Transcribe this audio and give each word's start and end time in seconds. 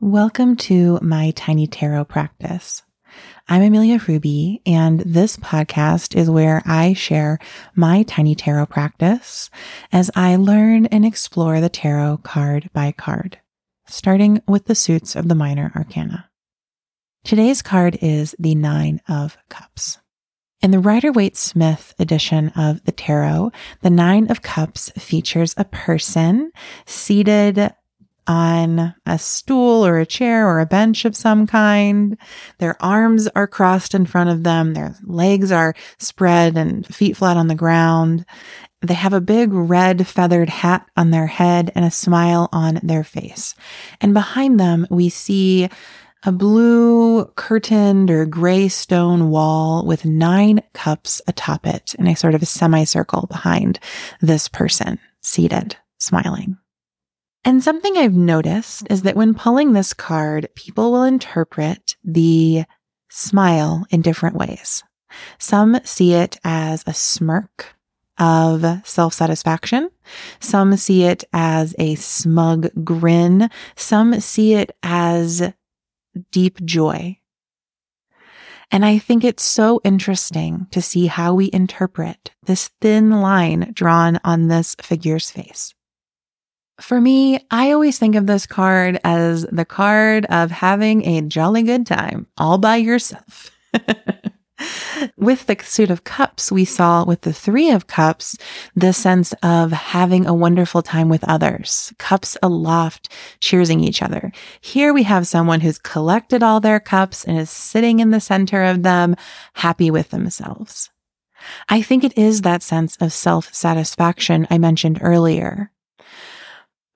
Welcome 0.00 0.54
to 0.58 1.00
my 1.02 1.32
tiny 1.32 1.66
tarot 1.66 2.04
practice. 2.04 2.82
I'm 3.48 3.62
Amelia 3.62 3.98
Ruby, 4.06 4.62
and 4.64 5.00
this 5.00 5.36
podcast 5.36 6.14
is 6.14 6.30
where 6.30 6.62
I 6.64 6.92
share 6.92 7.40
my 7.74 8.04
tiny 8.04 8.36
tarot 8.36 8.66
practice 8.66 9.50
as 9.90 10.08
I 10.14 10.36
learn 10.36 10.86
and 10.86 11.04
explore 11.04 11.60
the 11.60 11.68
tarot 11.68 12.18
card 12.18 12.70
by 12.72 12.92
card, 12.92 13.40
starting 13.88 14.40
with 14.46 14.66
the 14.66 14.76
suits 14.76 15.16
of 15.16 15.26
the 15.26 15.34
minor 15.34 15.72
arcana. 15.74 16.30
Today's 17.24 17.60
card 17.60 17.98
is 18.00 18.36
the 18.38 18.54
Nine 18.54 19.00
of 19.08 19.36
Cups. 19.48 19.98
In 20.62 20.70
the 20.70 20.78
Rider 20.78 21.10
Waite 21.10 21.36
Smith 21.36 21.92
edition 21.98 22.50
of 22.50 22.84
the 22.84 22.92
tarot, 22.92 23.50
the 23.80 23.90
Nine 23.90 24.30
of 24.30 24.42
Cups 24.42 24.90
features 24.90 25.54
a 25.56 25.64
person 25.64 26.52
seated 26.86 27.74
on 28.28 28.94
a 29.06 29.18
stool 29.18 29.84
or 29.84 29.98
a 29.98 30.06
chair 30.06 30.46
or 30.46 30.60
a 30.60 30.66
bench 30.66 31.04
of 31.04 31.16
some 31.16 31.46
kind. 31.46 32.16
Their 32.58 32.80
arms 32.82 33.26
are 33.34 33.46
crossed 33.46 33.94
in 33.94 34.06
front 34.06 34.30
of 34.30 34.44
them. 34.44 34.74
Their 34.74 34.94
legs 35.04 35.50
are 35.50 35.74
spread 35.98 36.56
and 36.56 36.86
feet 36.86 37.16
flat 37.16 37.36
on 37.36 37.48
the 37.48 37.54
ground. 37.54 38.24
They 38.82 38.94
have 38.94 39.12
a 39.12 39.20
big 39.20 39.52
red 39.52 40.06
feathered 40.06 40.50
hat 40.50 40.86
on 40.96 41.10
their 41.10 41.26
head 41.26 41.72
and 41.74 41.84
a 41.84 41.90
smile 41.90 42.48
on 42.52 42.78
their 42.82 43.02
face. 43.02 43.54
And 44.00 44.14
behind 44.14 44.60
them, 44.60 44.86
we 44.90 45.08
see 45.08 45.68
a 46.24 46.32
blue 46.32 47.24
curtained 47.36 48.10
or 48.10 48.26
gray 48.26 48.68
stone 48.68 49.30
wall 49.30 49.84
with 49.86 50.04
nine 50.04 50.60
cups 50.74 51.22
atop 51.26 51.66
it 51.66 51.94
in 51.94 52.06
a 52.06 52.16
sort 52.16 52.34
of 52.34 52.42
a 52.42 52.46
semicircle 52.46 53.26
behind 53.28 53.78
this 54.20 54.48
person 54.48 54.98
seated, 55.20 55.76
smiling. 55.98 56.58
And 57.44 57.62
something 57.62 57.96
I've 57.96 58.14
noticed 58.14 58.86
is 58.90 59.02
that 59.02 59.16
when 59.16 59.34
pulling 59.34 59.72
this 59.72 59.94
card, 59.94 60.48
people 60.54 60.92
will 60.92 61.04
interpret 61.04 61.96
the 62.04 62.64
smile 63.08 63.86
in 63.90 64.02
different 64.02 64.36
ways. 64.36 64.82
Some 65.38 65.78
see 65.84 66.12
it 66.12 66.38
as 66.44 66.84
a 66.86 66.94
smirk 66.94 67.74
of 68.18 68.64
self 68.84 69.14
satisfaction. 69.14 69.90
Some 70.40 70.76
see 70.76 71.04
it 71.04 71.24
as 71.32 71.74
a 71.78 71.94
smug 71.94 72.68
grin. 72.84 73.48
Some 73.76 74.20
see 74.20 74.54
it 74.54 74.76
as 74.82 75.52
deep 76.30 76.62
joy. 76.64 77.18
And 78.70 78.84
I 78.84 78.98
think 78.98 79.24
it's 79.24 79.44
so 79.44 79.80
interesting 79.82 80.66
to 80.72 80.82
see 80.82 81.06
how 81.06 81.32
we 81.32 81.48
interpret 81.52 82.32
this 82.42 82.68
thin 82.82 83.22
line 83.22 83.70
drawn 83.72 84.20
on 84.24 84.48
this 84.48 84.76
figure's 84.82 85.30
face. 85.30 85.74
For 86.80 87.00
me, 87.00 87.44
I 87.50 87.72
always 87.72 87.98
think 87.98 88.14
of 88.14 88.26
this 88.26 88.46
card 88.46 89.00
as 89.02 89.42
the 89.50 89.64
card 89.64 90.26
of 90.26 90.50
having 90.50 91.04
a 91.04 91.22
jolly 91.22 91.62
good 91.62 91.86
time 91.86 92.26
all 92.38 92.58
by 92.58 92.76
yourself. 92.76 93.50
with 95.16 95.46
the 95.46 95.56
suit 95.64 95.90
of 95.90 96.04
cups, 96.04 96.52
we 96.52 96.64
saw 96.64 97.04
with 97.04 97.22
the 97.22 97.32
three 97.32 97.70
of 97.70 97.88
cups, 97.88 98.36
the 98.76 98.92
sense 98.92 99.32
of 99.42 99.72
having 99.72 100.26
a 100.26 100.34
wonderful 100.34 100.82
time 100.82 101.08
with 101.08 101.24
others, 101.24 101.92
cups 101.98 102.36
aloft, 102.42 103.12
cheersing 103.40 103.82
each 103.82 104.00
other. 104.00 104.32
Here 104.60 104.92
we 104.92 105.02
have 105.02 105.26
someone 105.26 105.60
who's 105.60 105.78
collected 105.78 106.42
all 106.42 106.60
their 106.60 106.80
cups 106.80 107.24
and 107.24 107.38
is 107.38 107.50
sitting 107.50 108.00
in 108.00 108.10
the 108.10 108.20
center 108.20 108.64
of 108.64 108.84
them, 108.84 109.16
happy 109.54 109.90
with 109.90 110.10
themselves. 110.10 110.90
I 111.68 111.82
think 111.82 112.04
it 112.04 112.16
is 112.16 112.42
that 112.42 112.62
sense 112.62 112.96
of 112.96 113.12
self 113.12 113.52
satisfaction 113.54 114.46
I 114.50 114.58
mentioned 114.58 114.98
earlier. 115.02 115.70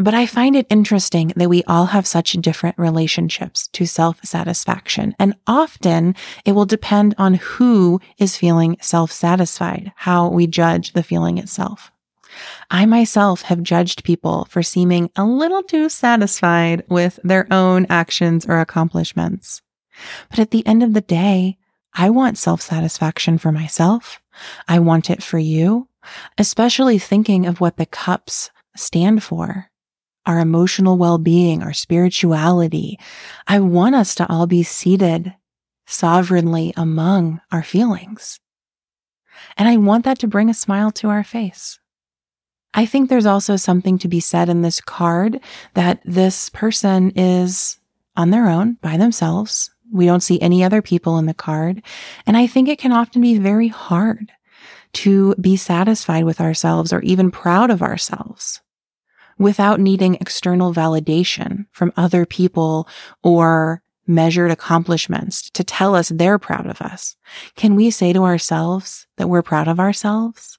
But 0.00 0.14
I 0.14 0.24
find 0.24 0.56
it 0.56 0.66
interesting 0.70 1.30
that 1.36 1.50
we 1.50 1.62
all 1.64 1.84
have 1.84 2.06
such 2.06 2.32
different 2.32 2.78
relationships 2.78 3.68
to 3.74 3.84
self 3.84 4.18
satisfaction. 4.24 5.14
And 5.18 5.34
often 5.46 6.14
it 6.46 6.52
will 6.52 6.64
depend 6.64 7.14
on 7.18 7.34
who 7.34 8.00
is 8.16 8.34
feeling 8.34 8.78
self 8.80 9.12
satisfied, 9.12 9.92
how 9.96 10.28
we 10.28 10.46
judge 10.46 10.94
the 10.94 11.02
feeling 11.02 11.36
itself. 11.36 11.92
I 12.70 12.86
myself 12.86 13.42
have 13.42 13.62
judged 13.62 14.02
people 14.02 14.46
for 14.48 14.62
seeming 14.62 15.10
a 15.16 15.24
little 15.24 15.62
too 15.62 15.90
satisfied 15.90 16.82
with 16.88 17.20
their 17.22 17.46
own 17.52 17.84
actions 17.90 18.46
or 18.46 18.58
accomplishments. 18.58 19.60
But 20.30 20.38
at 20.38 20.50
the 20.50 20.66
end 20.66 20.82
of 20.82 20.94
the 20.94 21.02
day, 21.02 21.58
I 21.92 22.08
want 22.08 22.38
self 22.38 22.62
satisfaction 22.62 23.36
for 23.36 23.52
myself. 23.52 24.22
I 24.66 24.78
want 24.78 25.10
it 25.10 25.22
for 25.22 25.38
you, 25.38 25.88
especially 26.38 26.98
thinking 26.98 27.44
of 27.44 27.60
what 27.60 27.76
the 27.76 27.84
cups 27.84 28.50
stand 28.74 29.22
for 29.22 29.69
our 30.30 30.38
emotional 30.38 30.96
well 30.96 31.18
being, 31.18 31.60
our 31.60 31.72
spirituality. 31.72 32.96
I 33.48 33.58
want 33.58 33.96
us 33.96 34.14
to 34.14 34.28
all 34.30 34.46
be 34.46 34.62
seated 34.62 35.34
sovereignly 35.86 36.72
among 36.76 37.40
our 37.50 37.64
feelings. 37.64 38.38
And 39.56 39.68
I 39.68 39.76
want 39.76 40.04
that 40.04 40.20
to 40.20 40.28
bring 40.28 40.48
a 40.48 40.54
smile 40.54 40.92
to 40.92 41.08
our 41.08 41.24
face. 41.24 41.80
I 42.74 42.86
think 42.86 43.08
there's 43.08 43.26
also 43.26 43.56
something 43.56 43.98
to 43.98 44.06
be 44.06 44.20
said 44.20 44.48
in 44.48 44.62
this 44.62 44.80
card 44.80 45.40
that 45.74 46.00
this 46.04 46.48
person 46.50 47.10
is 47.16 47.80
on 48.16 48.30
their 48.30 48.46
own 48.46 48.74
by 48.82 48.96
themselves. 48.96 49.68
We 49.92 50.06
don't 50.06 50.22
see 50.22 50.40
any 50.40 50.62
other 50.62 50.80
people 50.80 51.18
in 51.18 51.26
the 51.26 51.34
card. 51.34 51.82
And 52.24 52.36
I 52.36 52.46
think 52.46 52.68
it 52.68 52.78
can 52.78 52.92
often 52.92 53.20
be 53.20 53.36
very 53.36 53.66
hard 53.66 54.30
to 54.92 55.34
be 55.40 55.56
satisfied 55.56 56.22
with 56.22 56.40
ourselves 56.40 56.92
or 56.92 57.00
even 57.00 57.32
proud 57.32 57.70
of 57.70 57.82
ourselves 57.82 58.60
without 59.40 59.80
needing 59.80 60.16
external 60.16 60.72
validation 60.72 61.64
from 61.72 61.92
other 61.96 62.26
people 62.26 62.86
or 63.24 63.82
measured 64.06 64.50
accomplishments 64.50 65.50
to 65.50 65.64
tell 65.64 65.94
us 65.94 66.10
they're 66.10 66.38
proud 66.38 66.66
of 66.66 66.82
us. 66.82 67.16
Can 67.56 67.74
we 67.74 67.90
say 67.90 68.12
to 68.12 68.22
ourselves 68.22 69.06
that 69.16 69.28
we're 69.28 69.42
proud 69.42 69.66
of 69.66 69.80
ourselves? 69.80 70.58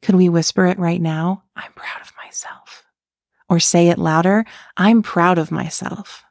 Could 0.00 0.14
we 0.14 0.30
whisper 0.30 0.66
it 0.66 0.78
right 0.78 1.02
now? 1.02 1.42
I'm 1.54 1.72
proud 1.74 2.00
of 2.00 2.12
myself. 2.24 2.84
Or 3.46 3.60
say 3.60 3.88
it 3.88 3.98
louder. 3.98 4.46
I'm 4.76 5.02
proud 5.02 5.36
of 5.36 5.50
myself. 5.50 6.24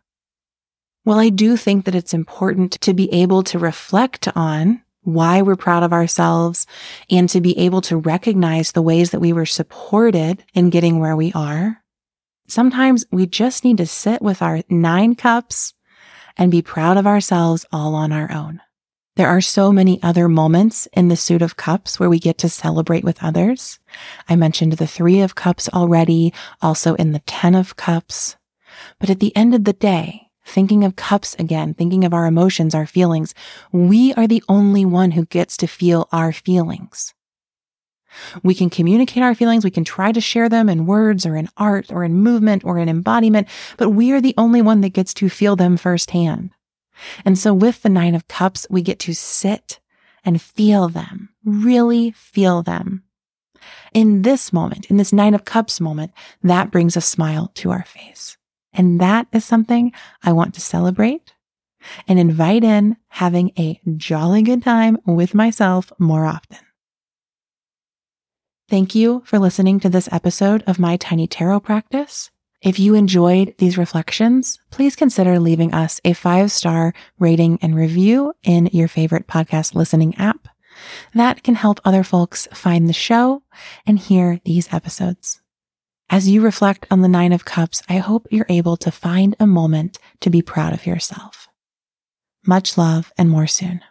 Well, 1.05 1.19
I 1.19 1.29
do 1.29 1.57
think 1.57 1.85
that 1.85 1.95
it's 1.95 2.13
important 2.13 2.71
to 2.81 2.93
be 2.93 3.13
able 3.13 3.43
to 3.43 3.59
reflect 3.59 4.27
on 4.35 4.81
why 5.07 5.41
we're 5.41 5.55
proud 5.55 5.83
of 5.83 5.93
ourselves 5.93 6.67
and 7.09 7.29
to 7.29 7.39
be 7.39 7.57
able 7.57 7.79
to 7.79 7.95
recognize 7.95 8.73
the 8.73 8.81
ways 8.81 9.11
that 9.11 9.21
we 9.21 9.31
were 9.31 9.45
supported 9.45 10.43
in 10.53 10.69
getting 10.69 10.99
where 10.99 11.15
we 11.15 11.31
are. 11.31 11.81
Sometimes 12.49 13.05
we 13.09 13.25
just 13.25 13.63
need 13.63 13.77
to 13.77 13.85
sit 13.85 14.21
with 14.21 14.41
our 14.41 14.61
nine 14.69 15.15
cups 15.15 15.73
and 16.35 16.51
be 16.51 16.61
proud 16.61 16.97
of 16.97 17.07
ourselves 17.07 17.65
all 17.71 17.95
on 17.95 18.11
our 18.11 18.29
own. 18.33 18.59
There 19.15 19.29
are 19.29 19.39
so 19.39 19.71
many 19.71 20.03
other 20.03 20.27
moments 20.27 20.89
in 20.91 21.07
the 21.07 21.15
suit 21.15 21.41
of 21.41 21.55
cups 21.55 21.99
where 21.99 22.09
we 22.09 22.19
get 22.19 22.37
to 22.39 22.49
celebrate 22.49 23.05
with 23.05 23.23
others. 23.23 23.79
I 24.27 24.35
mentioned 24.35 24.73
the 24.73 24.85
three 24.85 25.21
of 25.21 25.35
cups 25.35 25.69
already, 25.69 26.33
also 26.61 26.95
in 26.95 27.13
the 27.13 27.19
10 27.19 27.55
of 27.55 27.77
cups. 27.77 28.35
But 28.99 29.09
at 29.09 29.21
the 29.21 29.35
end 29.37 29.55
of 29.55 29.63
the 29.63 29.73
day, 29.73 30.26
thinking 30.47 30.83
of 30.83 30.95
cups 30.95 31.35
again, 31.37 31.73
thinking 31.73 32.03
of 32.03 32.13
our 32.13 32.25
emotions, 32.25 32.73
our 32.73 32.85
feelings, 32.85 33.35
we 33.71 34.13
are 34.13 34.27
the 34.27 34.43
only 34.47 34.85
one 34.85 35.11
who 35.11 35.25
gets 35.25 35.57
to 35.57 35.67
feel 35.67 36.07
our 36.11 36.31
feelings. 36.31 37.13
We 38.41 38.55
can 38.55 38.69
communicate 38.69 39.21
our 39.21 39.35
feelings. 39.35 39.63
We 39.63 39.71
can 39.71 39.83
try 39.83 40.11
to 40.11 40.21
share 40.21 40.49
them 40.49 40.69
in 40.69 40.85
words 40.85 41.25
or 41.25 41.35
in 41.35 41.49
art 41.57 41.91
or 41.91 42.03
in 42.03 42.13
movement 42.13 42.63
or 42.63 42.79
in 42.79 42.89
embodiment, 42.89 43.47
but 43.77 43.89
we 43.89 44.11
are 44.13 44.21
the 44.21 44.33
only 44.37 44.61
one 44.61 44.81
that 44.81 44.93
gets 44.93 45.13
to 45.15 45.29
feel 45.29 45.55
them 45.55 45.77
firsthand. 45.77 46.51
And 47.25 47.37
so 47.37 47.53
with 47.53 47.83
the 47.83 47.89
nine 47.89 48.15
of 48.15 48.27
cups, 48.27 48.65
we 48.69 48.81
get 48.81 48.99
to 48.99 49.13
sit 49.13 49.79
and 50.23 50.41
feel 50.41 50.87
them, 50.87 51.29
really 51.43 52.11
feel 52.11 52.63
them. 52.63 53.03
In 53.93 54.21
this 54.23 54.51
moment, 54.51 54.85
in 54.85 54.97
this 54.97 55.13
nine 55.13 55.33
of 55.33 55.45
cups 55.45 55.79
moment, 55.79 56.11
that 56.41 56.71
brings 56.71 56.95
a 56.95 57.01
smile 57.01 57.51
to 57.55 57.71
our 57.71 57.83
face. 57.83 58.36
And 58.73 58.99
that 58.99 59.27
is 59.31 59.45
something 59.45 59.91
I 60.23 60.33
want 60.33 60.53
to 60.55 60.61
celebrate 60.61 61.33
and 62.07 62.19
invite 62.19 62.63
in 62.63 62.97
having 63.07 63.51
a 63.57 63.79
jolly 63.95 64.41
good 64.41 64.63
time 64.63 64.97
with 65.05 65.33
myself 65.33 65.91
more 65.99 66.25
often. 66.25 66.59
Thank 68.69 68.95
you 68.95 69.23
for 69.25 69.39
listening 69.39 69.79
to 69.79 69.89
this 69.89 70.09
episode 70.11 70.63
of 70.67 70.79
my 70.79 70.97
tiny 70.97 71.25
tarot 71.25 71.61
practice. 71.61 72.31
If 72.61 72.79
you 72.79 72.95
enjoyed 72.95 73.55
these 73.59 73.77
reflections, 73.77 74.59
please 74.71 74.95
consider 74.95 75.39
leaving 75.39 75.73
us 75.73 76.01
a 76.03 76.13
five 76.13 76.51
star 76.51 76.93
rating 77.19 77.59
and 77.61 77.75
review 77.75 78.33
in 78.43 78.69
your 78.73 78.87
favorite 78.87 79.27
podcast 79.27 79.75
listening 79.75 80.15
app. 80.15 80.47
That 81.13 81.43
can 81.43 81.55
help 81.55 81.79
other 81.85 82.03
folks 82.03 82.47
find 82.53 82.89
the 82.89 82.93
show 82.93 83.43
and 83.85 83.97
hear 83.97 84.41
these 84.43 84.73
episodes. 84.73 85.39
As 86.09 86.29
you 86.29 86.41
reflect 86.41 86.87
on 86.89 87.01
the 87.01 87.09
Nine 87.09 87.33
of 87.33 87.43
Cups, 87.43 87.83
I 87.89 87.97
hope 87.97 88.27
you're 88.31 88.45
able 88.47 88.77
to 88.77 88.91
find 88.91 89.35
a 89.41 89.45
moment 89.45 89.99
to 90.21 90.29
be 90.29 90.41
proud 90.41 90.73
of 90.73 90.85
yourself. 90.85 91.49
Much 92.45 92.77
love 92.77 93.11
and 93.17 93.29
more 93.29 93.47
soon. 93.47 93.81